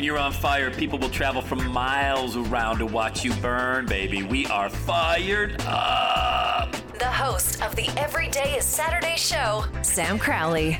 When 0.00 0.06
you're 0.06 0.16
on 0.16 0.32
fire, 0.32 0.70
people 0.70 0.98
will 0.98 1.10
travel 1.10 1.42
from 1.42 1.70
miles 1.74 2.34
around 2.34 2.78
to 2.78 2.86
watch 2.86 3.22
you 3.22 3.34
burn, 3.34 3.84
baby. 3.84 4.22
We 4.22 4.46
are 4.46 4.70
fired 4.70 5.60
up. 5.66 6.74
The 6.98 7.04
host 7.04 7.60
of 7.60 7.76
the 7.76 7.86
Everyday 7.98 8.56
is 8.56 8.64
Saturday 8.64 9.16
show, 9.18 9.66
Sam 9.82 10.18
Crowley. 10.18 10.78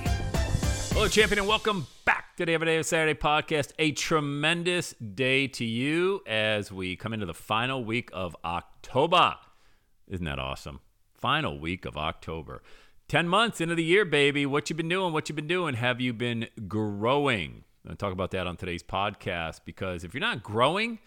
Hello, 0.93 1.07
champion, 1.07 1.41
and 1.41 1.47
welcome 1.47 1.87
back 2.07 2.35
to 2.39 2.47
the 2.47 2.55
Everyday 2.55 2.79
is 2.79 2.87
Saturday 2.87 3.13
podcast. 3.13 3.73
A 3.79 3.93
tremendous 3.93 4.95
day 4.95 5.47
to 5.49 5.67
you 5.67 6.23
as 6.27 6.73
we 6.73 6.97
come 6.97 7.13
into 7.13 7.27
the 7.27 7.35
final 7.35 7.85
week 7.85 8.09
of 8.15 8.35
October. 8.43 9.35
Isn't 10.09 10.25
that 10.25 10.39
awesome? 10.39 10.81
Final 11.13 11.61
week 11.61 11.85
of 11.85 11.99
October. 11.99 12.63
10 13.09 13.29
months 13.29 13.61
into 13.61 13.75
the 13.75 13.85
year, 13.85 14.07
baby. 14.07 14.47
What 14.47 14.71
you 14.71 14.77
been 14.77 14.89
doing? 14.89 15.13
What 15.13 15.29
you 15.29 15.35
been 15.35 15.47
doing? 15.47 15.75
Have 15.75 16.01
you 16.01 16.15
been 16.15 16.49
growing? 16.67 17.65
I'm 17.85 17.93
to 17.93 17.97
talk 17.97 18.13
about 18.13 18.31
that 18.33 18.47
on 18.47 18.57
today's 18.57 18.83
podcast 18.83 19.61
because 19.65 20.05
if 20.05 20.13
you're 20.13 20.21
not 20.21 20.43
growing, 20.43 20.99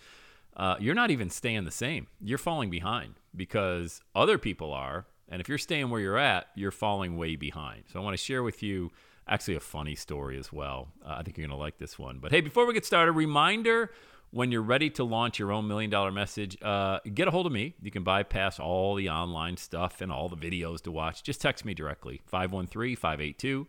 uh, 0.55 0.75
you're 0.79 0.95
not 0.95 1.11
even 1.11 1.29
staying 1.29 1.65
the 1.65 1.71
same. 1.71 2.07
You're 2.19 2.37
falling 2.37 2.69
behind 2.69 3.15
because 3.35 4.01
other 4.15 4.37
people 4.37 4.73
are. 4.73 5.05
And 5.29 5.39
if 5.39 5.47
you're 5.47 5.57
staying 5.57 5.89
where 5.89 6.01
you're 6.01 6.17
at, 6.17 6.47
you're 6.55 6.71
falling 6.71 7.17
way 7.17 7.35
behind. 7.35 7.83
So 7.91 7.99
I 7.99 8.03
want 8.03 8.17
to 8.17 8.23
share 8.23 8.43
with 8.43 8.61
you 8.61 8.91
actually 9.27 9.55
a 9.55 9.59
funny 9.59 9.95
story 9.95 10.37
as 10.37 10.51
well. 10.51 10.89
Uh, 11.05 11.15
I 11.19 11.23
think 11.23 11.37
you're 11.37 11.47
going 11.47 11.57
to 11.57 11.61
like 11.61 11.77
this 11.77 11.97
one. 11.97 12.19
But 12.19 12.31
hey, 12.31 12.41
before 12.41 12.65
we 12.65 12.73
get 12.73 12.85
started, 12.85 13.13
reminder 13.13 13.91
when 14.31 14.51
you're 14.51 14.63
ready 14.63 14.89
to 14.89 15.03
launch 15.03 15.37
your 15.37 15.51
own 15.51 15.67
million 15.67 15.91
dollar 15.91 16.11
message, 16.11 16.57
uh, 16.61 16.99
get 17.13 17.27
a 17.27 17.31
hold 17.31 17.45
of 17.45 17.51
me. 17.51 17.75
You 17.81 17.91
can 17.91 18.03
bypass 18.03 18.59
all 18.59 18.95
the 18.95 19.09
online 19.09 19.57
stuff 19.57 20.01
and 20.01 20.11
all 20.11 20.27
the 20.27 20.35
videos 20.35 20.81
to 20.83 20.91
watch. 20.91 21.23
Just 21.23 21.39
text 21.39 21.65
me 21.65 21.75
directly 21.75 22.21
513 22.25 22.95
582 22.95 23.67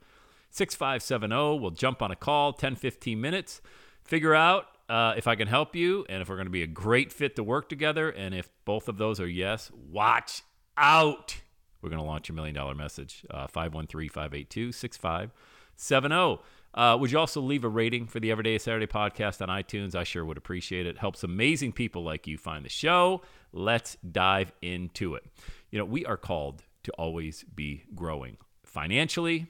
6570. 0.55 1.61
We'll 1.61 1.73
jump 1.73 2.01
on 2.01 2.13
a 2.13 2.17
call, 2.17 2.53
10, 2.53 2.77
15 2.77 3.21
minutes, 3.21 3.61
figure 4.05 4.37
out 4.37 4.67
uh, 4.89 5.15
if 5.17 5.27
I 5.27 5.35
can 5.35 5.49
help 5.49 5.75
you 5.75 6.07
and 6.09 6.23
if 6.23 6.29
we're 6.29 6.37
going 6.37 6.47
to 6.47 6.51
be 6.53 6.63
a 6.63 6.69
great 6.69 7.13
fit 7.13 7.35
to 7.37 7.43
work 7.43 7.69
together. 7.69 8.09
And 8.09 8.35
if 8.35 8.49
both 8.65 8.89
of 8.89 8.97
those 8.97 9.19
are 9.19 9.27
yes, 9.27 9.73
watch 9.75 10.43
out. 10.77 11.37
We're 11.83 11.91
going 11.91 12.01
to 12.01 12.07
launch 12.07 12.29
your 12.29 12.37
million 12.37 12.55
dollar 12.55 12.77
message, 12.77 13.27
uh, 13.31 13.49
513 13.49 14.09
582 14.09 14.71
6570. 14.71 16.43
Uh, 16.73 16.97
would 16.99 17.11
you 17.11 17.19
also 17.19 17.41
leave 17.41 17.65
a 17.65 17.69
rating 17.69 18.07
for 18.07 18.21
the 18.21 18.31
Everyday 18.31 18.57
Saturday 18.59 18.87
podcast 18.87 19.43
on 19.43 19.49
iTunes? 19.49 19.97
I 19.97 20.05
sure 20.05 20.25
would 20.25 20.39
appreciate 20.39 20.87
it. 20.87 20.99
Helps 20.99 21.25
amazing 21.25 21.73
people 21.73 22.05
like 22.05 22.29
you 22.29 22.39
find 22.39 22.65
the 22.65 22.69
show. 22.71 23.23
Let's 23.53 23.97
dive 23.97 24.53
into 24.63 25.17
it. 25.17 25.25
You 25.71 25.81
know, 25.81 25.85
we 25.85 26.07
are 26.07 26.17
called 26.17 26.63
to 26.85 26.93
always 26.93 27.45
be 27.55 27.85
growing 27.95 28.37
financially, 28.65 29.47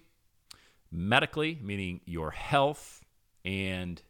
medically, 0.94 1.58
meaning 1.62 2.00
your 2.04 2.30
health, 2.30 3.04
and 3.44 4.00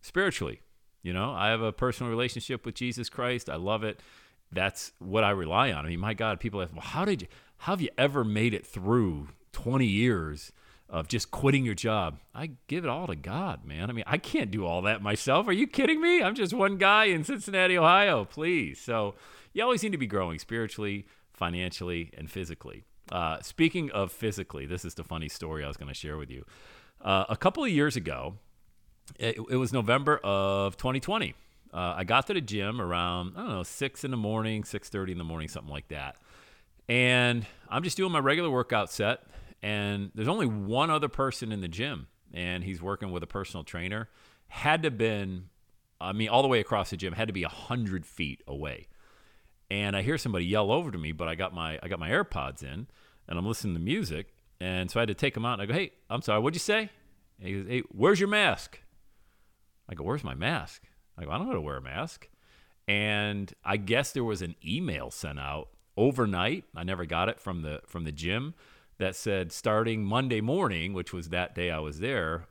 spiritually. 0.00 0.60
You 1.02 1.12
know, 1.12 1.32
I 1.32 1.48
have 1.48 1.62
a 1.62 1.72
personal 1.72 2.10
relationship 2.10 2.66
with 2.66 2.74
Jesus 2.74 3.08
Christ. 3.08 3.48
I 3.48 3.56
love 3.56 3.84
it. 3.84 4.00
That's 4.50 4.92
what 4.98 5.24
I 5.24 5.30
rely 5.30 5.72
on. 5.72 5.84
I 5.84 5.88
mean, 5.88 6.00
my 6.00 6.14
God, 6.14 6.40
people 6.40 6.60
ask, 6.62 6.72
well, 6.72 6.82
how 6.82 7.04
did 7.04 7.22
you, 7.22 7.28
how 7.58 7.72
have 7.72 7.80
you 7.80 7.90
ever 7.98 8.24
made 8.24 8.54
it 8.54 8.66
through 8.66 9.28
20 9.52 9.86
years 9.86 10.52
of 10.88 11.08
just 11.08 11.30
quitting 11.30 11.64
your 11.64 11.74
job? 11.74 12.18
I 12.34 12.52
give 12.68 12.84
it 12.84 12.90
all 12.90 13.06
to 13.06 13.16
God, 13.16 13.64
man. 13.64 13.90
I 13.90 13.92
mean, 13.92 14.04
I 14.06 14.18
can't 14.18 14.50
do 14.50 14.64
all 14.64 14.82
that 14.82 15.02
myself. 15.02 15.46
Are 15.48 15.52
you 15.52 15.66
kidding 15.66 16.00
me? 16.00 16.22
I'm 16.22 16.34
just 16.34 16.54
one 16.54 16.78
guy 16.78 17.06
in 17.06 17.24
Cincinnati, 17.24 17.76
Ohio, 17.76 18.24
please. 18.24 18.80
So 18.80 19.14
you 19.52 19.62
always 19.62 19.82
need 19.82 19.92
to 19.92 19.98
be 19.98 20.06
growing 20.06 20.38
spiritually, 20.38 21.06
financially, 21.32 22.12
and 22.16 22.30
physically. 22.30 22.84
Uh, 23.12 23.40
speaking 23.42 23.90
of 23.90 24.12
physically, 24.12 24.66
this 24.66 24.84
is 24.84 24.94
the 24.94 25.04
funny 25.04 25.28
story 25.28 25.64
I 25.64 25.68
was 25.68 25.76
going 25.76 25.88
to 25.88 25.94
share 25.94 26.16
with 26.16 26.30
you. 26.30 26.44
Uh, 27.00 27.24
a 27.28 27.36
couple 27.36 27.62
of 27.62 27.70
years 27.70 27.96
ago, 27.96 28.34
it, 29.18 29.36
it 29.50 29.56
was 29.56 29.72
November 29.72 30.18
of 30.18 30.76
2020. 30.76 31.34
Uh, 31.72 31.94
I 31.96 32.04
got 32.04 32.28
to 32.28 32.34
the 32.34 32.40
gym 32.40 32.80
around 32.80 33.34
I 33.36 33.40
don't 33.40 33.50
know 33.50 33.62
six 33.64 34.04
in 34.04 34.12
the 34.12 34.16
morning, 34.16 34.62
six 34.62 34.88
thirty 34.88 35.10
in 35.10 35.18
the 35.18 35.24
morning, 35.24 35.48
something 35.48 35.72
like 35.72 35.88
that. 35.88 36.16
And 36.88 37.44
I'm 37.68 37.82
just 37.82 37.96
doing 37.96 38.12
my 38.12 38.20
regular 38.20 38.48
workout 38.48 38.92
set, 38.92 39.22
and 39.60 40.12
there's 40.14 40.28
only 40.28 40.46
one 40.46 40.90
other 40.90 41.08
person 41.08 41.50
in 41.50 41.62
the 41.62 41.68
gym, 41.68 42.06
and 42.32 42.62
he's 42.62 42.80
working 42.80 43.10
with 43.10 43.24
a 43.24 43.26
personal 43.26 43.64
trainer. 43.64 44.08
Had 44.46 44.84
to 44.84 44.92
been, 44.92 45.46
I 46.00 46.12
mean, 46.12 46.28
all 46.28 46.42
the 46.42 46.48
way 46.48 46.60
across 46.60 46.90
the 46.90 46.96
gym, 46.96 47.14
had 47.14 47.26
to 47.26 47.34
be 47.34 47.42
a 47.42 47.48
hundred 47.48 48.06
feet 48.06 48.42
away. 48.46 48.86
And 49.74 49.96
I 49.96 50.02
hear 50.02 50.18
somebody 50.18 50.44
yell 50.44 50.70
over 50.70 50.92
to 50.92 50.98
me, 50.98 51.10
but 51.10 51.26
I 51.26 51.34
got 51.34 51.52
my 51.52 51.80
I 51.82 51.88
got 51.88 51.98
my 51.98 52.08
AirPods 52.08 52.62
in, 52.62 52.86
and 53.26 53.36
I'm 53.38 53.44
listening 53.44 53.74
to 53.74 53.80
music, 53.80 54.32
and 54.60 54.88
so 54.88 55.00
I 55.00 55.02
had 55.02 55.08
to 55.08 55.14
take 55.14 55.34
them 55.34 55.44
out. 55.44 55.54
And 55.54 55.62
I 55.62 55.66
go, 55.66 55.74
"Hey, 55.74 55.90
I'm 56.08 56.22
sorry, 56.22 56.40
what'd 56.40 56.54
you 56.54 56.60
say?" 56.60 56.90
And 57.40 57.48
he 57.48 57.54
goes, 57.54 57.66
"Hey, 57.66 57.80
where's 57.88 58.20
your 58.20 58.28
mask?" 58.28 58.80
I 59.88 59.94
go, 59.94 60.04
"Where's 60.04 60.22
my 60.22 60.34
mask?" 60.34 60.84
I 61.18 61.24
go, 61.24 61.30
"I 61.32 61.38
don't 61.38 61.46
know 61.46 61.54
how 61.54 61.56
to 61.56 61.60
wear 61.60 61.78
a 61.78 61.82
mask." 61.82 62.28
And 62.86 63.52
I 63.64 63.76
guess 63.76 64.12
there 64.12 64.22
was 64.22 64.42
an 64.42 64.54
email 64.64 65.10
sent 65.10 65.40
out 65.40 65.70
overnight. 65.96 66.66
I 66.76 66.84
never 66.84 67.04
got 67.04 67.28
it 67.28 67.40
from 67.40 67.62
the 67.62 67.80
from 67.84 68.04
the 68.04 68.12
gym 68.12 68.54
that 68.98 69.16
said 69.16 69.50
starting 69.50 70.04
Monday 70.04 70.40
morning, 70.40 70.92
which 70.92 71.12
was 71.12 71.30
that 71.30 71.52
day 71.52 71.72
I 71.72 71.80
was 71.80 71.98
there, 71.98 72.46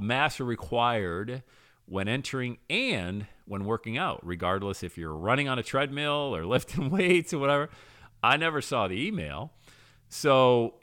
masks 0.00 0.40
are 0.40 0.44
required 0.44 1.44
when 1.86 2.08
entering 2.08 2.58
and 2.70 3.26
when 3.46 3.64
working 3.64 3.98
out, 3.98 4.20
regardless 4.24 4.82
if 4.82 4.96
you're 4.96 5.14
running 5.14 5.48
on 5.48 5.58
a 5.58 5.62
treadmill 5.62 6.34
or 6.34 6.44
lifting 6.46 6.90
weights 6.90 7.32
or 7.32 7.38
whatever. 7.38 7.70
I 8.22 8.36
never 8.38 8.62
saw 8.62 8.88
the 8.88 9.06
email, 9.06 9.52
so 10.08 10.76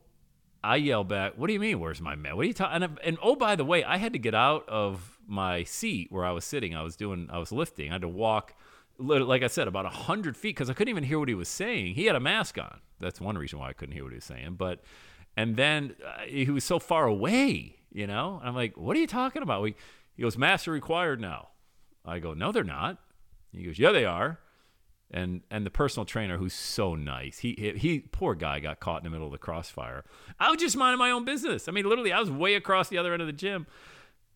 I 0.64 0.76
yell 0.76 1.04
back, 1.04 1.34
"What 1.38 1.48
do 1.48 1.54
you 1.54 1.60
mean? 1.60 1.80
Where's 1.80 2.00
my 2.00 2.16
mask? 2.16 2.36
What 2.36 2.44
are 2.44 2.48
you 2.48 2.54
talking?" 2.54 2.84
And, 2.84 3.00
and 3.04 3.18
oh, 3.22 3.36
by 3.36 3.56
the 3.56 3.66
way, 3.66 3.84
I 3.84 3.98
had 3.98 4.14
to 4.14 4.20
get 4.20 4.36
out 4.36 4.70
of 4.70 5.18
my 5.28 5.64
seat 5.64 6.12
where 6.12 6.24
I 6.24 6.32
was 6.32 6.46
sitting. 6.46 6.76
I 6.76 6.84
was 6.84 6.96
doing, 6.96 7.30
I 7.32 7.40
was 7.40 7.52
lifting. 7.52 7.90
I 7.90 7.94
had 7.94 8.02
to 8.02 8.08
walk 8.08 8.54
like 9.02 9.44
I 9.44 9.48
said, 9.48 9.68
about 9.68 9.86
100 9.86 10.38
feet 10.38 10.56
because 10.56 10.70
I 10.70 10.74
couldn't 10.74 10.90
even 10.90 11.04
hear 11.04 11.20
what 11.20 11.28
he 11.28 11.36
was 11.36 11.50
saying. 11.50 11.96
He 11.96 12.06
had 12.06 12.16
a 12.16 12.20
mask 12.20 12.58
on. 12.58 12.80
That's 13.00 13.20
one 13.20 13.38
reason 13.38 13.60
why 13.60 13.70
I 13.70 13.74
couldn't 13.74 13.94
hear 13.94 14.04
what 14.04 14.12
he 14.12 14.18
was 14.18 14.26
saying. 14.26 14.56
But, 14.58 14.82
and 15.36 15.56
then 15.56 15.96
uh, 16.06 16.22
he 16.28 16.50
was 16.50 16.64
so 16.64 16.80
far 16.80 17.06
away, 17.06 17.78
you 17.92 18.08
know? 18.08 18.38
And 18.40 18.50
I'm 18.50 18.56
like, 18.56 18.78
what 18.78 18.96
are 18.96 19.00
you 19.00 19.08
talking 19.08 19.42
about? 19.42 19.62
We, 19.62 19.76
he 20.22 20.24
goes, 20.24 20.38
master 20.38 20.72
required 20.72 21.20
now. 21.20 21.48
I 22.06 22.20
go, 22.20 22.36
no, 22.36 22.52
they're 22.52 22.64
not. 22.64 23.00
He 23.52 23.64
goes, 23.64 23.80
yeah, 23.80 23.92
they 23.92 24.06
are. 24.06 24.38
And 25.10 25.42
and 25.50 25.66
the 25.66 25.72
personal 25.72 26.06
trainer, 26.06 26.38
who's 26.38 26.54
so 26.54 26.94
nice, 26.94 27.40
he, 27.40 27.74
he 27.76 28.02
poor 28.02 28.36
guy 28.36 28.60
got 28.60 28.80
caught 28.80 29.00
in 29.00 29.04
the 29.04 29.10
middle 29.10 29.26
of 29.26 29.32
the 29.32 29.40
crossfire. 29.40 30.06
I 30.40 30.52
was 30.52 30.60
just 30.60 30.78
minding 30.78 31.00
my 31.00 31.10
own 31.10 31.26
business. 31.26 31.68
I 31.68 31.72
mean, 31.72 31.90
literally, 31.90 32.14
I 32.14 32.20
was 32.20 32.30
way 32.30 32.54
across 32.54 32.88
the 32.88 33.00
other 33.00 33.14
end 33.14 33.24
of 33.24 33.26
the 33.26 33.34
gym. 33.34 33.66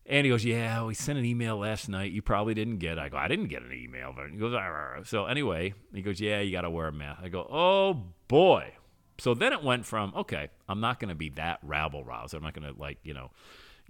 And 0.06 0.24
he 0.24 0.30
goes, 0.30 0.44
Yeah, 0.44 0.82
we 0.82 0.94
sent 0.94 1.20
an 1.20 1.24
email 1.24 1.56
last 1.56 1.88
night. 1.88 2.10
You 2.10 2.20
probably 2.20 2.54
didn't 2.54 2.78
get 2.78 2.94
it. 2.94 2.98
I 2.98 3.08
go, 3.08 3.16
I 3.16 3.28
didn't 3.28 3.46
get 3.46 3.62
an 3.62 3.72
email. 3.72 4.12
But 4.14 4.30
he 4.32 4.38
goes, 4.38 4.54
Arr. 4.54 5.02
So 5.04 5.26
anyway, 5.26 5.72
he 5.94 6.02
goes, 6.02 6.20
Yeah, 6.20 6.40
you 6.40 6.50
got 6.50 6.62
to 6.62 6.70
wear 6.70 6.88
a 6.88 6.92
mask. 6.92 7.20
I 7.22 7.28
go, 7.28 7.46
Oh 7.48 8.06
boy. 8.26 8.72
So 9.18 9.34
then 9.34 9.52
it 9.52 9.62
went 9.62 9.86
from, 9.86 10.12
okay, 10.16 10.48
I'm 10.68 10.80
not 10.80 10.98
going 10.98 11.10
to 11.10 11.14
be 11.14 11.28
that 11.30 11.60
rabble 11.62 12.02
rouser. 12.02 12.38
I'm 12.38 12.42
not 12.42 12.54
going 12.54 12.74
to, 12.74 12.78
like, 12.78 12.98
you 13.04 13.14
know, 13.14 13.30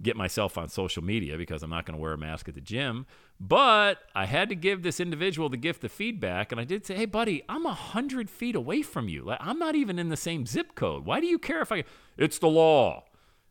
get 0.01 0.15
myself 0.15 0.57
on 0.57 0.69
social 0.69 1.03
media 1.03 1.37
because 1.37 1.63
I'm 1.63 1.69
not 1.69 1.85
going 1.85 1.97
to 1.97 2.01
wear 2.01 2.13
a 2.13 2.17
mask 2.17 2.47
at 2.47 2.55
the 2.55 2.61
gym. 2.61 3.05
But 3.39 3.99
I 4.15 4.25
had 4.25 4.49
to 4.49 4.55
give 4.55 4.83
this 4.83 4.99
individual 4.99 5.49
the 5.49 5.57
gift 5.57 5.83
of 5.83 5.91
feedback. 5.91 6.51
And 6.51 6.61
I 6.61 6.63
did 6.63 6.85
say, 6.85 6.95
Hey, 6.95 7.05
buddy, 7.05 7.43
I'm 7.47 7.63
100 7.63 8.29
feet 8.29 8.55
away 8.55 8.81
from 8.81 9.09
you. 9.09 9.23
Like, 9.23 9.39
I'm 9.41 9.59
not 9.59 9.75
even 9.75 9.99
in 9.99 10.09
the 10.09 10.17
same 10.17 10.45
zip 10.45 10.75
code. 10.75 11.05
Why 11.05 11.19
do 11.19 11.27
you 11.27 11.39
care 11.39 11.61
if 11.61 11.71
I. 11.71 11.83
It's 12.17 12.39
the 12.39 12.47
law. 12.47 13.03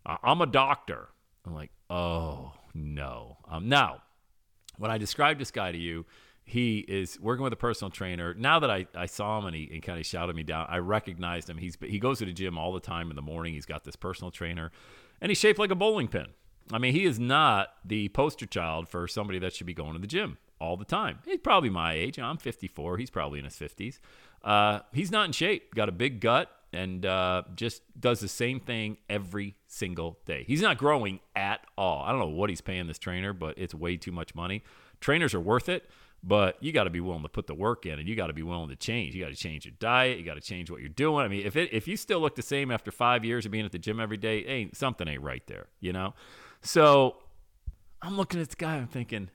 I'm 0.04 0.40
a 0.40 0.46
doctor. 0.46 1.08
I'm 1.44 1.54
like, 1.54 1.70
oh 1.90 2.52
no. 2.74 3.38
Um, 3.48 3.68
now, 3.68 4.02
when 4.78 4.90
I 4.90 4.98
described 4.98 5.40
this 5.40 5.50
guy 5.50 5.72
to 5.72 5.78
you, 5.78 6.04
he 6.46 6.78
is 6.78 7.18
working 7.20 7.42
with 7.42 7.52
a 7.52 7.56
personal 7.56 7.90
trainer. 7.90 8.32
Now 8.32 8.60
that 8.60 8.70
I, 8.70 8.86
I 8.94 9.06
saw 9.06 9.38
him 9.38 9.46
and 9.46 9.56
he, 9.56 9.68
he 9.70 9.80
kind 9.80 9.98
of 9.98 10.06
shouted 10.06 10.36
me 10.36 10.44
down, 10.44 10.66
I 10.70 10.78
recognized 10.78 11.50
him. 11.50 11.58
He's 11.58 11.76
he 11.82 11.98
goes 11.98 12.20
to 12.20 12.24
the 12.24 12.32
gym 12.32 12.56
all 12.56 12.72
the 12.72 12.80
time 12.80 13.10
in 13.10 13.16
the 13.16 13.22
morning. 13.22 13.54
He's 13.54 13.66
got 13.66 13.84
this 13.84 13.96
personal 13.96 14.30
trainer, 14.30 14.70
and 15.20 15.28
he's 15.30 15.38
shaped 15.38 15.58
like 15.58 15.72
a 15.72 15.74
bowling 15.74 16.08
pin. 16.08 16.28
I 16.72 16.78
mean, 16.78 16.94
he 16.94 17.04
is 17.04 17.18
not 17.18 17.68
the 17.84 18.08
poster 18.08 18.46
child 18.46 18.88
for 18.88 19.06
somebody 19.06 19.38
that 19.40 19.54
should 19.54 19.66
be 19.66 19.74
going 19.74 19.92
to 19.94 19.98
the 19.98 20.06
gym. 20.06 20.38
all 20.60 20.76
the 20.76 20.84
time. 20.84 21.18
He's 21.24 21.38
probably 21.38 21.68
my 21.70 21.92
age. 21.92 22.18
I'm 22.18 22.38
54. 22.38 22.96
He's 22.98 23.10
probably 23.10 23.38
in 23.38 23.44
his 23.44 23.54
50s. 23.56 23.98
Uh, 24.42 24.80
he's 24.92 25.10
not 25.10 25.26
in 25.26 25.32
shape. 25.32 25.74
Got 25.74 25.88
a 25.88 25.92
big 25.92 26.20
gut 26.20 26.50
and 26.72 27.04
uh, 27.06 27.42
just 27.54 27.82
does 27.98 28.20
the 28.20 28.28
same 28.28 28.60
thing 28.60 28.96
every 29.08 29.54
single 29.66 30.18
day. 30.26 30.44
He's 30.46 30.62
not 30.62 30.78
growing 30.78 31.20
at 31.34 31.60
all. 31.76 32.02
I 32.04 32.10
don't 32.10 32.20
know 32.20 32.28
what 32.28 32.50
he's 32.50 32.60
paying 32.60 32.86
this 32.86 32.98
trainer, 32.98 33.32
but 33.32 33.58
it's 33.58 33.74
way 33.74 33.96
too 33.96 34.12
much 34.12 34.34
money. 34.34 34.62
Trainers 35.00 35.34
are 35.34 35.40
worth 35.40 35.68
it, 35.68 35.88
but 36.26 36.56
you 36.60 36.72
got 36.72 36.84
to 36.84 36.90
be 36.90 37.00
willing 37.00 37.22
to 37.22 37.28
put 37.28 37.46
the 37.46 37.54
work 37.54 37.86
in, 37.86 38.00
and 38.00 38.08
you 38.08 38.16
got 38.16 38.26
to 38.26 38.32
be 38.32 38.42
willing 38.42 38.68
to 38.68 38.76
change. 38.76 39.14
You 39.14 39.22
got 39.22 39.30
to 39.30 39.36
change 39.36 39.64
your 39.64 39.74
diet. 39.78 40.18
You 40.18 40.24
got 40.24 40.34
to 40.34 40.40
change 40.40 40.70
what 40.70 40.80
you're 40.80 40.88
doing. 40.88 41.24
I 41.24 41.28
mean, 41.28 41.46
if 41.46 41.54
it, 41.54 41.72
if 41.72 41.86
you 41.86 41.96
still 41.96 42.18
look 42.18 42.34
the 42.34 42.42
same 42.42 42.72
after 42.72 42.90
five 42.90 43.24
years 43.24 43.46
of 43.46 43.52
being 43.52 43.64
at 43.64 43.70
the 43.70 43.78
gym 43.78 44.00
every 44.00 44.16
day, 44.16 44.44
ain't 44.44 44.76
something 44.76 45.06
ain't 45.06 45.22
right 45.22 45.46
there, 45.46 45.68
you 45.78 45.92
know. 45.92 46.14
So 46.62 47.16
I'm 48.02 48.16
looking 48.16 48.40
at 48.40 48.48
this 48.48 48.56
guy. 48.56 48.76
I'm 48.76 48.88
thinking, 48.88 49.30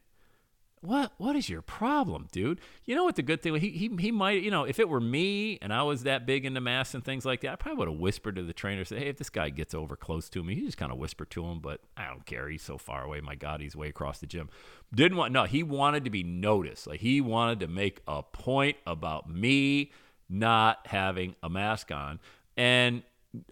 what 0.82 1.14
what 1.18 1.36
is 1.36 1.48
your 1.48 1.62
problem, 1.62 2.28
dude? 2.32 2.60
You 2.86 2.96
know 2.96 3.04
what 3.04 3.16
the 3.16 3.22
good 3.22 3.42
thing 3.42 3.54
he 3.56 3.70
he 3.70 3.92
he 4.00 4.12
might 4.12 4.42
you 4.42 4.50
know 4.50 4.64
if 4.64 4.80
it 4.80 4.90
were 4.90 5.00
me 5.00 5.60
and 5.62 5.72
I 5.72 5.84
was 5.84 6.04
that 6.04 6.26
big 6.26 6.44
into 6.44 6.60
mass 6.60 6.96
and 6.96 7.06
things 7.06 7.24
like 7.24 7.42
that, 7.42 7.52
I 7.52 7.56
probably 7.56 7.78
would 7.78 7.88
have 7.88 8.00
whispered 8.00 8.36
to 8.38 8.44
the 8.44 8.54
trainer, 8.54 8.84
say, 8.84 9.00
hey, 9.00 9.08
if 9.08 9.18
this 9.18 9.30
guy 9.30 9.50
gets 9.50 9.76
over 9.76 9.96
close 9.96 10.28
to 10.30 10.44
me, 10.44 10.56
he 10.56 10.62
just 10.62 10.78
kind 10.78 10.92
of 10.92 10.98
whisper 10.98 11.24
to 11.26 11.46
him, 11.46 11.60
but 11.60 11.82
I 11.96 12.08
don't 12.08 12.26
care. 12.26 12.50
He's 12.50 12.64
so 12.64 12.80
far 12.80 13.04
away. 13.04 13.22
My 13.22 13.36
God, 13.36 13.62
he's 13.62 13.76
way 13.76 13.90
across 13.90 14.20
the 14.20 14.26
gym. 14.26 14.50
Didn't 14.94 15.18
want 15.18 15.32
no. 15.32 15.44
He 15.44 15.62
wanted 15.62 16.04
to 16.06 16.10
be 16.10 16.24
noticed. 16.24 16.88
Like 16.88 17.00
he 17.00 17.22
wanted 17.22 17.60
to 17.60 17.68
make 17.68 18.02
a 18.08 18.24
point 18.24 18.78
about 18.88 19.30
me 19.30 19.92
not 20.30 20.88
having 20.88 21.36
a 21.44 21.50
mask 21.50 21.92
on, 21.92 22.20
and 22.58 23.04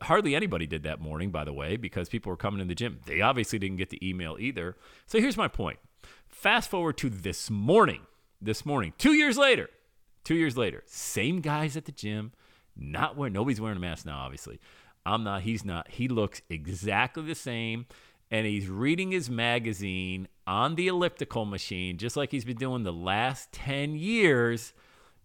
hardly 0.01 0.35
anybody 0.35 0.65
did 0.65 0.83
that 0.83 0.99
morning, 0.99 1.29
by 1.29 1.43
the 1.43 1.53
way, 1.53 1.77
because 1.77 2.09
people 2.09 2.31
were 2.31 2.37
coming 2.37 2.59
in 2.59 2.67
the 2.67 2.75
gym. 2.75 2.99
They 3.05 3.21
obviously 3.21 3.59
didn't 3.59 3.77
get 3.77 3.91
the 3.91 4.07
email 4.07 4.35
either. 4.39 4.75
So 5.05 5.19
here's 5.19 5.37
my 5.37 5.47
point 5.47 5.77
Fast 6.27 6.69
forward 6.69 6.97
to 6.97 7.09
this 7.09 7.49
morning. 7.49 8.01
This 8.41 8.65
morning, 8.65 8.93
two 8.97 9.11
years 9.11 9.37
later, 9.37 9.69
two 10.23 10.35
years 10.35 10.55
later, 10.55 10.83
same 10.85 11.41
guys 11.41 11.75
at 11.75 11.83
the 11.83 11.91
gym, 11.91 12.31
not 12.73 13.17
wearing, 13.17 13.33
nobody's 13.33 13.59
wearing 13.59 13.75
a 13.75 13.81
mask 13.81 14.05
now, 14.05 14.19
obviously. 14.19 14.61
I'm 15.05 15.25
not, 15.25 15.41
he's 15.41 15.65
not. 15.65 15.89
He 15.89 16.07
looks 16.07 16.41
exactly 16.49 17.23
the 17.23 17.35
same, 17.35 17.85
and 18.31 18.47
he's 18.47 18.69
reading 18.69 19.11
his 19.11 19.29
magazine 19.29 20.29
on 20.47 20.75
the 20.75 20.87
elliptical 20.87 21.43
machine, 21.43 21.97
just 21.97 22.15
like 22.15 22.31
he's 22.31 22.45
been 22.45 22.55
doing 22.55 22.83
the 22.83 22.93
last 22.93 23.51
10 23.51 23.95
years, 23.95 24.71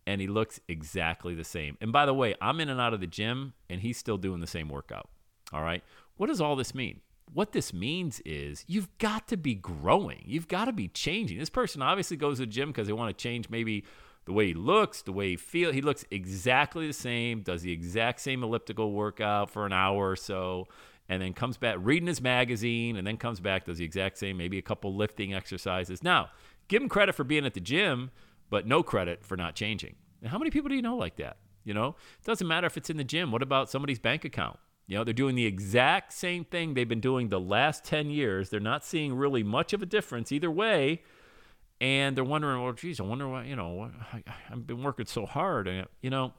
and 0.09 0.21
he 0.21 0.27
looks 0.27 0.59
exactly 0.69 1.37
the 1.37 1.45
same. 1.45 1.77
And 1.81 1.93
by 1.93 2.07
the 2.07 2.15
way, 2.15 2.35
I'm 2.41 2.59
in 2.59 2.69
and 2.69 2.81
out 2.81 2.95
of 2.95 3.01
the 3.01 3.07
gym, 3.07 3.53
and 3.71 3.81
he's 3.81 3.97
still 3.97 4.19
doing 4.19 4.41
the 4.41 4.47
same 4.49 4.69
workout. 4.69 5.09
All 5.53 5.63
right. 5.63 5.85
What 6.17 6.27
does 6.27 6.41
all 6.41 6.57
this 6.57 6.75
mean? 6.75 7.01
What 7.33 7.53
this 7.53 7.73
means 7.73 8.21
is 8.25 8.65
you've 8.69 8.97
got 8.99 9.29
to 9.29 9.37
be 9.37 9.55
growing. 9.55 10.23
You've 10.25 10.49
got 10.49 10.67
to 10.67 10.73
be 10.73 10.89
changing. 10.89 11.39
This 11.39 11.51
person 11.51 11.83
obviously 11.83 12.17
goes 12.17 12.37
to 12.39 12.43
the 12.43 12.47
gym 12.47 12.69
because 12.69 12.87
they 12.87 12.93
want 12.93 13.17
to 13.17 13.23
change 13.23 13.51
maybe 13.51 13.85
the 14.25 14.33
way 14.33 14.49
he 14.49 14.55
looks, 14.55 15.03
the 15.03 15.13
way 15.13 15.31
he 15.31 15.37
feels. 15.37 15.75
He 15.75 15.83
looks 15.83 16.05
exactly 16.11 16.87
the 16.87 16.93
same, 16.93 17.43
does 17.43 17.63
the 17.63 17.73
exact 17.73 18.21
same 18.21 18.43
elliptical 18.43 18.93
workout 18.93 19.51
for 19.51 19.67
an 19.67 19.73
hour 19.73 20.11
or 20.11 20.17
so, 20.17 20.67
and 21.09 21.21
then 21.21 21.35
comes 21.35 21.57
back 21.57 21.77
reading 21.81 22.07
his 22.07 22.21
magazine, 22.21 22.97
and 22.97 23.07
then 23.07 23.17
comes 23.17 23.41
back, 23.41 23.67
does 23.67 23.79
the 23.79 23.85
exact 23.85 24.17
same, 24.19 24.37
maybe 24.37 24.59
a 24.59 24.63
couple 24.63 24.95
lifting 24.95 25.35
exercises. 25.35 26.03
Now, 26.03 26.31
give 26.69 26.83
him 26.83 26.89
credit 26.89 27.15
for 27.15 27.25
being 27.25 27.45
at 27.45 27.55
the 27.55 27.61
gym, 27.61 28.11
but 28.49 28.67
no 28.67 28.83
credit 28.83 29.25
for 29.25 29.37
not 29.37 29.55
changing. 29.55 29.97
And 30.23 30.31
how 30.31 30.39
many 30.39 30.51
people 30.51 30.69
do 30.69 30.75
you 30.75 30.83
know 30.83 30.97
like 30.97 31.17
that? 31.17 31.37
You 31.65 31.75
know, 31.75 31.89
it 31.89 32.25
doesn't 32.25 32.47
matter 32.47 32.67
if 32.67 32.77
it's 32.77 32.91
in 32.91 32.97
the 32.97 33.05
gym. 33.05 33.31
What 33.31 33.43
about 33.43 33.71
somebody's 33.71 33.99
bank 33.99 34.25
account? 34.25 34.59
You 34.87 34.99
know, 34.99 35.05
they're 35.05 35.15
doing 35.15 35.35
the 35.35 35.47
exact 35.47 36.13
same 36.13 36.45
thing 36.45 36.75
they've 36.75 36.89
been 36.89 37.01
doing 37.01 37.29
the 37.29 37.41
last 37.41 37.85
10 37.85 38.11
years. 38.11 38.51
They're 38.51 38.61
not 38.61 38.85
seeing 38.85 39.15
really 39.15 39.43
much 39.43 39.73
of 39.73 39.83
a 39.83 39.87
difference 39.87 40.31
either 40.31 40.51
way. 40.51 41.03
And 41.81 42.17
they're 42.17 42.25
wondering, 42.25 42.63
well, 42.63 42.73
geez, 42.73 43.01
I 43.01 43.03
wonder 43.03 43.29
why, 43.29 43.45
you 43.45 43.57
know, 43.57 43.91
I, 44.13 44.23
have 44.49 44.67
been 44.67 44.83
working 44.83 45.07
so 45.07 45.27
hard. 45.27 45.67
And, 45.67 45.87
you 46.03 46.11
know, 46.11 46.33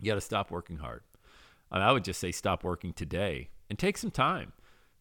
you 0.00 0.10
got 0.10 0.16
to 0.16 0.20
stop 0.20 0.50
working 0.50 0.78
hard. 0.78 1.02
I, 1.70 1.78
mean, 1.78 1.86
I 1.86 1.92
would 1.92 2.04
just 2.04 2.20
say 2.20 2.32
stop 2.32 2.64
working 2.64 2.92
today 2.92 3.50
and 3.70 3.78
take 3.78 3.96
some 3.96 4.10
time 4.10 4.52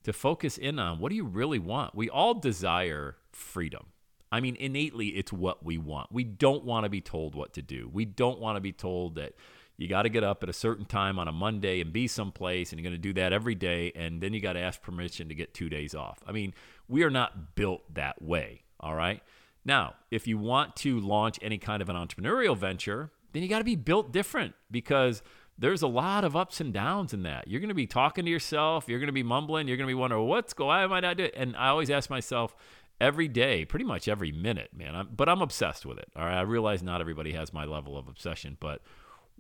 to 0.03 0.13
focus 0.13 0.57
in 0.57 0.80
on 0.80 1.00
what 1.00 1.09
do 1.09 1.15
you 1.15 1.25
really 1.25 1.59
want. 1.59 1.95
We 1.95 2.09
all 2.09 2.33
desire 2.33 3.18
freedom. 3.31 3.88
I 4.31 4.39
mean, 4.39 4.56
innately, 4.56 5.09
it's 5.09 5.31
what 5.31 5.65
we 5.65 5.77
want. 5.77 6.12
We 6.12 6.23
don't 6.23 6.63
want 6.63 6.83
to 6.83 6.89
be 6.89 7.01
told 7.01 7.33
what 7.33 7.53
to 7.53 7.62
do. 7.62 7.89
We 7.91 8.06
don't 8.06 8.39
want 8.39 8.57
to 8.57 8.62
be 8.62 8.73
told 8.73 9.15
that 9.15 9.33
you 9.77 9.88
got 9.88 10.03
to 10.03 10.09
get 10.09 10.24
up 10.24 10.44
at 10.44 10.50
a 10.50 10.53
certain 10.53 10.85
time 10.85 11.19
on 11.19 11.27
a 11.27 11.31
Monday 11.31 11.81
and 11.81 11.94
be 11.94 12.07
someplace, 12.07 12.71
and 12.71 12.79
you're 12.79 12.89
going 12.89 13.00
to 13.00 13.07
do 13.07 13.13
that 13.13 13.31
every 13.31 13.56
day, 13.56 13.91
and 13.95 14.21
then 14.21 14.33
you 14.33 14.41
got 14.41 14.53
to 14.53 14.59
ask 14.59 14.81
permission 14.81 15.29
to 15.29 15.35
get 15.35 15.53
two 15.53 15.69
days 15.69 15.94
off. 15.94 16.19
I 16.25 16.31
mean, 16.31 16.53
we 16.88 17.03
are 17.03 17.09
not 17.09 17.56
built 17.56 17.94
that 17.94 18.21
way, 18.21 18.63
all 18.79 18.95
right? 18.95 19.21
Now, 19.63 19.95
if 20.09 20.27
you 20.27 20.38
want 20.38 20.75
to 20.77 21.00
launch 21.00 21.38
any 21.41 21.57
kind 21.57 21.81
of 21.81 21.89
an 21.89 21.95
entrepreneurial 21.95 22.57
venture, 22.57 23.12
then 23.33 23.44
you 23.44 23.50
got 23.50 23.59
to 23.59 23.65
be 23.65 23.75
built 23.75 24.12
different 24.12 24.56
because 24.71 25.21
there's 25.57 25.81
a 25.81 25.88
lot 25.88 26.23
of 26.23 26.35
ups 26.35 26.62
and 26.62 26.73
downs 26.73 27.13
in 27.13 27.23
that. 27.23 27.47
You're 27.47 27.59
going 27.59 27.69
to 27.69 27.75
be 27.75 27.88
talking 27.88 28.25
to 28.25 28.31
yourself, 28.31 28.85
you're 28.88 29.00
going 29.00 29.07
to 29.07 29.13
be 29.13 29.23
mumbling, 29.23 29.68
you're 29.68 29.77
going 29.77 29.88
to 29.88 29.91
be 29.91 30.00
wondering, 30.00 30.25
what's 30.27 30.53
going 30.53 30.69
on? 30.69 30.77
Why 30.77 30.83
am 30.83 30.94
I 30.94 31.00
not 31.01 31.18
doing 31.18 31.30
it? 31.30 31.35
And 31.38 31.56
I 31.56 31.68
always 31.68 31.89
ask 31.89 32.09
myself, 32.09 32.56
every 33.00 33.27
day, 33.27 33.65
pretty 33.65 33.85
much 33.85 34.07
every 34.07 34.31
minute, 34.31 34.71
man. 34.75 34.95
I'm, 34.95 35.09
but 35.15 35.30
I'm 35.30 35.41
obsessed 35.41 35.85
with 35.85 35.97
it. 35.97 36.09
All 36.15 36.25
right. 36.25 36.38
I 36.38 36.41
realize 36.41 36.81
not 36.81 37.01
everybody 37.01 37.33
has 37.33 37.53
my 37.53 37.65
level 37.65 37.97
of 37.97 38.07
obsession, 38.07 38.57
but 38.59 38.81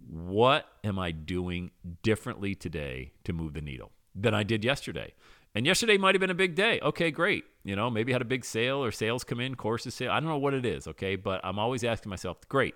what 0.09 0.65
am 0.83 0.99
I 0.99 1.11
doing 1.11 1.71
differently 2.03 2.55
today 2.55 3.11
to 3.23 3.33
move 3.33 3.53
the 3.53 3.61
needle 3.61 3.91
than 4.15 4.33
I 4.33 4.43
did 4.43 4.63
yesterday? 4.63 5.13
And 5.55 5.65
yesterday 5.65 5.97
might 5.97 6.13
have 6.13 6.19
been 6.19 6.29
a 6.29 6.35
big 6.35 6.55
day. 6.55 6.79
Okay, 6.81 7.09
great. 7.09 7.45
You 7.63 7.75
know, 7.75 7.89
maybe 7.89 8.11
had 8.11 8.21
a 8.21 8.25
big 8.25 8.45
sale 8.45 8.83
or 8.83 8.91
sales 8.91 9.23
come 9.23 9.39
in, 9.39 9.55
courses 9.55 9.95
sale. 9.95 10.11
I 10.11 10.19
don't 10.19 10.29
know 10.29 10.37
what 10.37 10.53
it 10.53 10.65
is, 10.65 10.87
okay? 10.87 11.15
But 11.15 11.41
I'm 11.43 11.57
always 11.57 11.83
asking 11.83 12.09
myself, 12.09 12.37
great. 12.47 12.75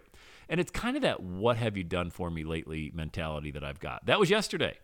And 0.49 0.59
it's 0.59 0.71
kind 0.71 0.95
of 0.95 1.03
that 1.03 1.21
what 1.21 1.57
have 1.57 1.77
you 1.77 1.83
done 1.83 2.09
for 2.09 2.29
me 2.29 2.43
lately 2.43 2.91
mentality 2.93 3.51
that 3.51 3.63
I've 3.63 3.79
got. 3.79 4.05
That 4.07 4.19
was 4.19 4.29
yesterday. 4.29 4.79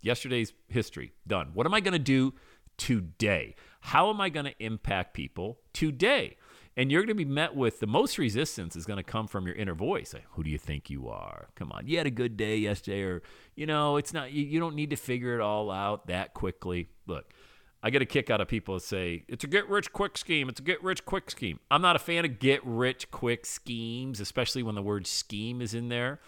Yesterday's 0.00 0.52
history, 0.68 1.12
done. 1.26 1.50
What 1.54 1.66
am 1.66 1.74
I 1.74 1.80
going 1.80 1.92
to 1.92 1.98
do 1.98 2.34
today? 2.76 3.54
How 3.80 4.10
am 4.10 4.20
I 4.20 4.28
going 4.30 4.46
to 4.46 4.54
impact 4.58 5.14
people 5.14 5.58
today? 5.72 6.36
And 6.76 6.90
you're 6.90 7.02
going 7.02 7.08
to 7.08 7.14
be 7.14 7.24
met 7.24 7.54
with 7.54 7.80
the 7.80 7.86
most 7.86 8.18
resistance 8.18 8.74
is 8.74 8.84
going 8.84 8.96
to 8.96 9.04
come 9.04 9.26
from 9.26 9.46
your 9.46 9.54
inner 9.54 9.74
voice. 9.74 10.12
Like, 10.12 10.24
who 10.30 10.42
do 10.42 10.50
you 10.50 10.58
think 10.58 10.90
you 10.90 11.08
are? 11.08 11.48
Come 11.54 11.70
on, 11.72 11.86
you 11.86 11.98
had 11.98 12.06
a 12.06 12.10
good 12.10 12.36
day 12.36 12.56
yesterday, 12.56 13.02
or 13.02 13.22
you 13.54 13.66
know, 13.66 13.96
it's 13.96 14.12
not. 14.12 14.32
You, 14.32 14.44
you 14.44 14.60
don't 14.60 14.74
need 14.74 14.90
to 14.90 14.96
figure 14.96 15.34
it 15.34 15.40
all 15.40 15.70
out 15.70 16.08
that 16.08 16.34
quickly. 16.34 16.88
Look, 17.06 17.32
I 17.82 17.90
get 17.90 18.02
a 18.02 18.06
kick 18.06 18.30
out 18.30 18.40
of 18.40 18.48
people 18.48 18.74
that 18.74 18.82
say 18.82 19.24
it's 19.28 19.44
a 19.44 19.46
get 19.46 19.68
rich 19.68 19.92
quick 19.92 20.18
scheme. 20.18 20.48
It's 20.48 20.60
a 20.60 20.62
get 20.62 20.82
rich 20.82 21.04
quick 21.04 21.30
scheme. 21.30 21.60
I'm 21.70 21.82
not 21.82 21.96
a 21.96 22.00
fan 22.00 22.24
of 22.24 22.38
get 22.38 22.60
rich 22.64 23.10
quick 23.10 23.46
schemes, 23.46 24.20
especially 24.20 24.62
when 24.62 24.74
the 24.74 24.82
word 24.82 25.06
scheme 25.06 25.60
is 25.60 25.74
in 25.74 25.88
there. 25.88 26.20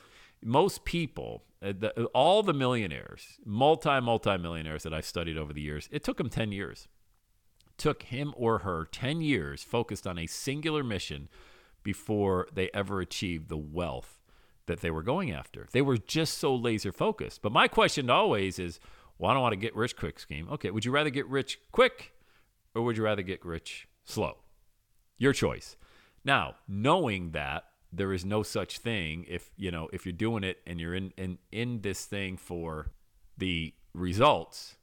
Most 0.44 0.84
people, 0.84 1.44
uh, 1.62 1.72
all 2.14 2.42
the 2.42 2.52
millionaires, 2.52 3.38
multi 3.44 4.00
multi 4.00 4.36
millionaires 4.36 4.84
that 4.84 4.94
I've 4.94 5.06
studied 5.06 5.36
over 5.36 5.52
the 5.52 5.62
years, 5.62 5.88
it 5.90 6.04
took 6.04 6.18
them 6.18 6.28
ten 6.28 6.52
years 6.52 6.88
took 7.76 8.04
him 8.04 8.32
or 8.36 8.58
her 8.58 8.86
10 8.90 9.20
years 9.20 9.62
focused 9.62 10.06
on 10.06 10.18
a 10.18 10.26
singular 10.26 10.82
mission 10.82 11.28
before 11.82 12.48
they 12.52 12.70
ever 12.74 13.00
achieved 13.00 13.48
the 13.48 13.56
wealth 13.56 14.20
that 14.66 14.80
they 14.80 14.90
were 14.90 15.02
going 15.02 15.30
after. 15.30 15.68
They 15.72 15.82
were 15.82 15.96
just 15.96 16.38
so 16.38 16.54
laser 16.54 16.92
focused. 16.92 17.42
But 17.42 17.52
my 17.52 17.68
question 17.68 18.10
always 18.10 18.58
is, 18.58 18.80
well, 19.18 19.30
I 19.30 19.34
don't 19.34 19.42
want 19.42 19.52
to 19.52 19.56
get 19.56 19.76
rich 19.76 19.96
quick 19.96 20.18
scheme. 20.18 20.48
Okay, 20.50 20.70
would 20.70 20.84
you 20.84 20.90
rather 20.90 21.10
get 21.10 21.26
rich 21.28 21.60
quick 21.72 22.12
or 22.74 22.82
would 22.82 22.96
you 22.96 23.04
rather 23.04 23.22
get 23.22 23.44
rich 23.44 23.88
slow? 24.04 24.38
Your 25.18 25.32
choice. 25.32 25.76
Now, 26.24 26.56
knowing 26.66 27.30
that 27.30 27.64
there 27.92 28.12
is 28.12 28.24
no 28.24 28.42
such 28.42 28.78
thing 28.78 29.24
if, 29.28 29.50
you 29.56 29.70
know, 29.70 29.88
if 29.92 30.04
you're 30.04 30.12
doing 30.12 30.44
it 30.44 30.58
and 30.66 30.80
you're 30.80 30.94
in 30.94 31.12
in, 31.16 31.38
in 31.52 31.80
this 31.82 32.04
thing 32.04 32.36
for 32.36 32.90
the 33.38 33.72
results, 33.94 34.76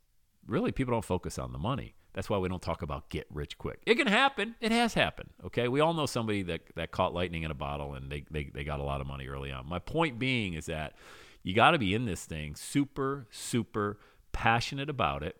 really 0.47 0.71
people 0.71 0.93
don't 0.93 1.05
focus 1.05 1.37
on 1.37 1.51
the 1.51 1.59
money. 1.59 1.95
That's 2.13 2.29
why 2.29 2.37
we 2.37 2.47
don't 2.47 2.61
talk 2.61 2.81
about 2.81 3.09
get 3.09 3.27
rich 3.31 3.57
quick. 3.57 3.81
It 3.85 3.95
can 3.95 4.07
happen. 4.07 4.55
It 4.61 4.71
has 4.71 4.93
happened. 4.93 5.29
Okay. 5.45 5.67
We 5.67 5.79
all 5.79 5.93
know 5.93 6.05
somebody 6.05 6.43
that, 6.43 6.61
that 6.75 6.91
caught 6.91 7.13
lightning 7.13 7.43
in 7.43 7.51
a 7.51 7.55
bottle 7.55 7.95
and 7.95 8.11
they, 8.11 8.25
they, 8.29 8.51
they 8.53 8.63
got 8.63 8.79
a 8.79 8.83
lot 8.83 9.01
of 9.01 9.07
money 9.07 9.27
early 9.27 9.51
on. 9.51 9.67
My 9.67 9.79
point 9.79 10.19
being 10.19 10.53
is 10.53 10.67
that 10.67 10.93
you 11.41 11.53
got 11.53 11.71
to 11.71 11.79
be 11.79 11.93
in 11.93 12.05
this 12.05 12.25
thing 12.25 12.55
super, 12.55 13.27
super 13.31 13.97
passionate 14.31 14.89
about 14.89 15.23
it. 15.23 15.37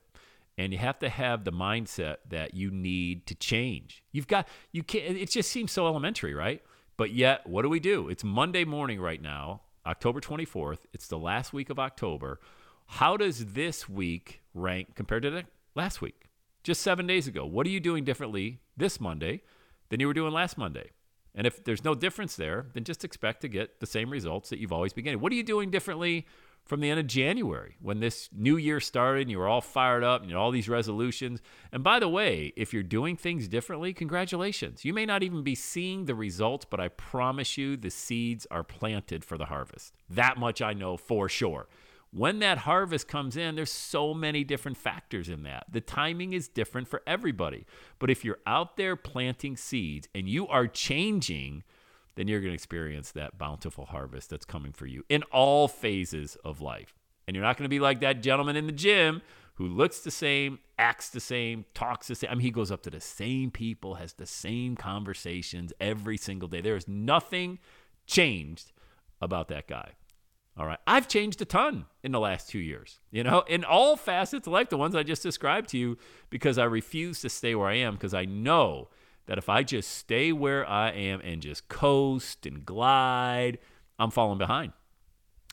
And 0.57 0.71
you 0.71 0.77
have 0.79 0.99
to 0.99 1.09
have 1.09 1.45
the 1.45 1.51
mindset 1.51 2.17
that 2.29 2.53
you 2.53 2.69
need 2.69 3.25
to 3.27 3.35
change. 3.35 4.03
You've 4.11 4.27
got, 4.27 4.47
you 4.71 4.83
can't, 4.83 5.17
it 5.17 5.31
just 5.31 5.51
seems 5.51 5.71
so 5.71 5.87
elementary, 5.87 6.35
right? 6.35 6.61
But 6.95 7.11
yet, 7.11 7.47
what 7.47 7.63
do 7.63 7.69
we 7.69 7.79
do? 7.79 8.07
It's 8.07 8.23
Monday 8.23 8.63
morning 8.63 9.01
right 9.01 9.19
now, 9.19 9.61
October 9.83 10.21
24th. 10.21 10.79
It's 10.93 11.07
the 11.07 11.17
last 11.17 11.53
week 11.53 11.71
of 11.71 11.79
October. 11.79 12.39
How 12.85 13.17
does 13.17 13.53
this 13.53 13.89
week 13.89 14.41
rank 14.53 14.93
compared 14.93 15.23
to 15.23 15.31
the 15.31 15.45
last 15.73 16.01
week? 16.01 16.29
Just 16.63 16.81
seven 16.81 17.05
days 17.07 17.27
ago. 17.27 17.45
What 17.45 17.67
are 17.67 17.71
you 17.71 17.79
doing 17.79 18.03
differently 18.03 18.59
this 18.75 18.99
Monday 18.99 19.41
than 19.89 19.99
you 19.99 20.07
were 20.07 20.13
doing 20.13 20.33
last 20.33 20.57
Monday? 20.57 20.91
And 21.35 21.47
if 21.47 21.63
there's 21.63 21.83
no 21.83 21.95
difference 21.95 22.35
there, 22.35 22.67
then 22.73 22.83
just 22.83 23.03
expect 23.03 23.41
to 23.41 23.47
get 23.47 23.79
the 23.79 23.87
same 23.87 24.09
results 24.09 24.49
that 24.49 24.59
you've 24.59 24.73
always 24.73 24.93
been 24.93 25.03
getting. 25.03 25.19
What 25.19 25.31
are 25.31 25.35
you 25.35 25.43
doing 25.43 25.71
differently 25.71 26.27
from 26.65 26.79
the 26.79 26.89
end 26.89 26.99
of 26.99 27.07
January 27.07 27.75
when 27.81 27.99
this 27.99 28.29
new 28.31 28.57
year 28.57 28.79
started 28.79 29.21
and 29.21 29.31
you 29.31 29.37
were 29.37 29.47
all 29.47 29.61
fired 29.61 30.03
up 30.03 30.21
and 30.21 30.29
you 30.29 30.35
had 30.35 30.41
all 30.41 30.51
these 30.51 30.69
resolutions. 30.69 31.41
And 31.71 31.83
by 31.83 31.99
the 31.99 32.07
way, 32.07 32.53
if 32.55 32.73
you're 32.73 32.83
doing 32.83 33.17
things 33.17 33.47
differently, 33.47 33.93
congratulations. 33.93 34.85
You 34.85 34.93
may 34.93 35.05
not 35.05 35.23
even 35.23 35.43
be 35.43 35.55
seeing 35.55 36.05
the 36.05 36.15
results, 36.15 36.65
but 36.65 36.79
I 36.79 36.87
promise 36.87 37.57
you 37.57 37.75
the 37.75 37.89
seeds 37.89 38.47
are 38.49 38.63
planted 38.63 39.25
for 39.25 39.37
the 39.37 39.45
harvest. 39.45 39.93
That 40.09 40.37
much 40.37 40.61
I 40.61 40.73
know 40.73 40.95
for 40.95 41.27
sure. 41.27 41.67
When 42.15 42.39
that 42.39 42.59
harvest 42.59 43.07
comes 43.07 43.35
in, 43.35 43.55
there's 43.55 43.71
so 43.71 44.13
many 44.13 44.43
different 44.43 44.77
factors 44.77 45.29
in 45.29 45.43
that. 45.43 45.65
The 45.71 45.81
timing 45.81 46.33
is 46.33 46.47
different 46.47 46.87
for 46.87 47.01
everybody. 47.07 47.65
But 47.97 48.11
if 48.11 48.23
you're 48.23 48.37
out 48.45 48.77
there 48.77 48.95
planting 48.95 49.57
seeds 49.57 50.07
and 50.13 50.29
you 50.29 50.47
are 50.47 50.67
changing, 50.67 51.63
then 52.13 52.27
you're 52.27 52.39
going 52.39 52.51
to 52.51 52.55
experience 52.55 53.11
that 53.13 53.39
bountiful 53.39 53.85
harvest 53.85 54.29
that's 54.29 54.45
coming 54.45 54.73
for 54.73 54.85
you 54.85 55.03
in 55.09 55.23
all 55.31 55.67
phases 55.67 56.37
of 56.45 56.61
life. 56.61 56.93
And 57.27 57.35
you're 57.35 57.43
not 57.43 57.57
going 57.57 57.65
to 57.65 57.69
be 57.69 57.79
like 57.79 58.01
that 58.01 58.21
gentleman 58.21 58.57
in 58.57 58.67
the 58.67 58.73
gym 58.73 59.23
who 59.55 59.67
looks 59.67 59.99
the 59.99 60.11
same, 60.11 60.59
acts 60.77 61.09
the 61.09 61.19
same, 61.19 61.65
talks 61.73 62.07
the 62.07 62.15
same. 62.15 62.29
I 62.29 62.35
mean, 62.35 62.41
he 62.41 62.51
goes 62.51 62.71
up 62.71 62.83
to 62.83 62.91
the 62.91 63.01
same 63.01 63.49
people, 63.49 63.95
has 63.95 64.13
the 64.13 64.27
same 64.27 64.75
conversations 64.75 65.73
every 65.79 66.17
single 66.17 66.47
day. 66.47 66.61
There 66.61 66.75
is 66.75 66.87
nothing 66.87 67.57
changed 68.05 68.71
about 69.19 69.47
that 69.47 69.67
guy. 69.67 69.93
All 70.55 70.67
right. 70.67 70.79
I've 70.85 71.07
changed 71.07 71.41
a 71.41 71.45
ton 71.45 71.85
in 72.03 72.11
the 72.11 72.19
last 72.19 72.49
two 72.49 72.59
years, 72.59 72.99
you 73.09 73.23
know, 73.23 73.43
in 73.47 73.63
all 73.63 73.95
facets 73.95 74.47
like 74.47 74.69
the 74.69 74.77
ones 74.77 74.95
I 74.95 75.01
just 75.01 75.23
described 75.23 75.69
to 75.69 75.77
you, 75.77 75.97
because 76.29 76.57
I 76.59 76.65
refuse 76.65 77.21
to 77.21 77.29
stay 77.29 77.55
where 77.55 77.67
I 77.67 77.75
am 77.75 77.93
because 77.95 78.13
I 78.13 78.25
know 78.25 78.89
that 79.25 79.37
if 79.37 79.49
I 79.49 79.63
just 79.63 79.89
stay 79.89 80.31
where 80.31 80.67
I 80.67 80.91
am 80.91 81.21
and 81.21 81.41
just 81.41 81.69
coast 81.69 82.45
and 82.45 82.65
glide, 82.65 83.57
I'm 83.97 84.11
falling 84.11 84.37
behind. 84.37 84.73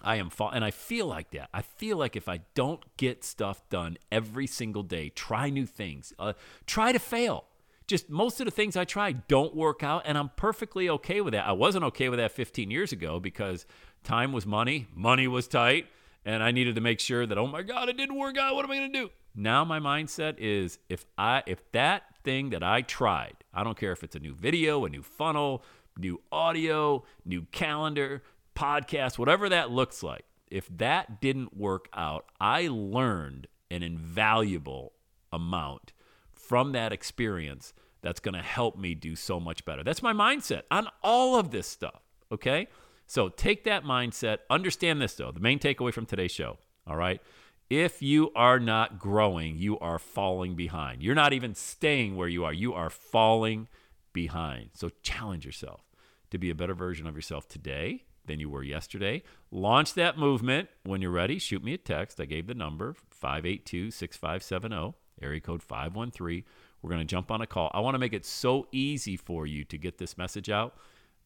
I 0.03 0.17
am 0.17 0.31
fall 0.31 0.51
and 0.51 0.65
I 0.65 0.71
feel 0.71 1.07
like 1.07 1.31
that. 1.31 1.49
I 1.53 1.63
feel 1.63 1.97
like 1.97 2.17
if 2.17 2.29
I 2.29 2.41
don't 2.55 2.85
get 2.97 3.25
stuff 3.25 3.67
done 3.69 3.97
every 4.11 4.47
single 4.47 4.83
day, 4.83 5.11
try 5.11 5.51
new 5.51 5.67
things, 5.67 6.13
uh, 6.19 6.35
try 6.67 6.93
to 6.93 6.99
fail. 6.99 7.45
Just 7.87 8.09
most 8.09 8.41
of 8.41 8.45
the 8.45 8.53
things 8.53 8.77
I 8.77 8.85
try 8.85 9.11
don't 9.11 9.55
work 9.55 9.83
out, 9.83 10.03
and 10.05 10.17
I'm 10.17 10.31
perfectly 10.37 10.89
okay 10.89 11.21
with 11.21 11.33
that. 11.33 11.45
I 11.45 11.51
wasn't 11.53 11.85
okay 11.87 12.09
with 12.09 12.21
that 12.21 12.31
15 12.31 12.71
years 12.71 12.93
ago 12.93 13.19
because 13.19 13.67
time 14.05 14.33
was 14.33 14.47
money, 14.47 14.87
money 14.95 15.27
was 15.29 15.49
tight, 15.49 15.87
and 16.25 16.43
I 16.43 16.51
needed 16.51 16.75
to 16.75 16.81
make 16.81 17.01
sure 17.01 17.27
that 17.27 17.39
oh 17.39 17.47
my 17.47 17.63
god, 17.63 17.89
it 17.89 17.97
didn't 17.97 18.19
work 18.19 18.39
out. 18.39 18.55
What 18.55 18.65
am 18.65 18.71
I 18.71 18.77
going 18.77 18.93
to 18.93 18.99
do? 18.99 19.11
Now 19.35 19.65
my 19.65 19.79
mindset 19.79 20.35
is 20.39 20.79
if 20.89 21.07
I 21.17 21.43
if 21.47 21.71
that 21.73 22.03
thing 22.25 22.51
that 22.51 22.63
I 22.63 22.83
tried, 22.83 23.37
I 23.55 23.65
don't 23.65 23.77
care 23.77 23.93
if 23.93 24.03
it's 24.03 24.17
a 24.17 24.21
new 24.21 24.35
video, 24.35 24.85
a 24.85 24.89
new 24.89 25.03
funnel, 25.03 25.63
new 25.97 26.21
audio, 26.33 27.05
new 27.25 27.43
calendar, 27.53 28.23
podcast, 28.55 29.19
whatever 29.19 29.49
that 29.49 29.71
looks 29.71 30.03
like. 30.03 30.25
If 30.51 30.69
that 30.79 31.21
didn't 31.21 31.57
work 31.57 31.89
out, 31.95 32.27
I 32.41 32.69
learned 32.69 33.47
an 33.71 33.83
invaluable 33.83 34.93
amount 35.33 35.93
from 36.33 36.73
that 36.73 36.93
experience 36.93 37.73
that's 38.03 38.21
going 38.21 38.35
to 38.35 38.43
help 38.43 38.77
me 38.77 38.95
do 38.95 39.15
so 39.15 39.39
much 39.39 39.65
better. 39.65 39.85
That's 39.85 40.03
my 40.03 40.13
mindset 40.13 40.63
on 40.71 40.89
all 41.03 41.37
of 41.37 41.51
this 41.51 41.67
stuff, 41.67 42.03
okay? 42.33 42.67
So 43.11 43.29
take 43.29 43.65
that 43.65 43.83
mindset. 43.83 44.39
Understand 44.49 45.03
this 45.03 45.15
though, 45.15 45.33
the 45.33 45.41
main 45.41 45.59
takeaway 45.59 45.93
from 45.93 46.07
today's 46.07 46.31
show, 46.31 46.59
all 46.87 46.95
right? 46.95 47.21
If 47.69 48.03
you 48.03 48.31
are 48.37 48.61
not 48.61 49.01
growing, 49.01 49.59
you 49.59 49.77
are 49.81 49.99
falling 49.99 50.55
behind. 50.55 51.03
You're 51.03 51.17
not 51.17 51.33
even 51.33 51.57
staying 51.57 52.15
where 52.15 52.29
you 52.29 52.45
are. 52.45 52.53
You 52.53 52.73
are 52.73 52.89
falling 52.89 53.67
behind. 54.13 54.71
So 54.75 54.91
challenge 55.03 55.45
yourself 55.45 55.91
to 56.31 56.39
be 56.39 56.51
a 56.51 56.55
better 56.55 56.73
version 56.73 57.09
of 57.09 57.17
yourself 57.17 57.49
today 57.49 58.05
than 58.27 58.39
you 58.39 58.49
were 58.49 58.63
yesterday. 58.63 59.25
Launch 59.51 59.95
that 59.95 60.17
movement. 60.17 60.69
When 60.85 61.03
you're 61.03 61.11
ready, 61.11 61.41
shoot 61.41 61.65
me 61.65 61.75
a 61.75 61.79
text. 61.79 62.21
I 62.21 62.27
gave 62.27 62.47
the 62.47 62.55
number 62.55 62.95
582 63.11 63.91
6570, 63.91 64.95
area 65.21 65.41
code 65.41 65.65
513. 65.65 66.45
We're 66.81 66.91
going 66.91 67.01
to 67.01 67.05
jump 67.05 67.33
on 67.33 67.41
a 67.41 67.47
call. 67.49 67.73
I 67.75 67.81
want 67.81 67.97
to 67.97 67.99
make 67.99 68.13
it 68.13 68.25
so 68.25 68.69
easy 68.71 69.17
for 69.17 69.49
you 69.49 69.65
to 69.65 69.77
get 69.77 69.99
this 69.99 70.17
message 70.17 70.49
out 70.49 70.77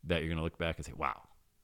that 0.05 0.21
you're 0.21 0.29
going 0.29 0.39
to 0.39 0.45
look 0.45 0.57
back 0.57 0.79
and 0.79 0.87
say, 0.87 0.95
wow, 0.97 1.21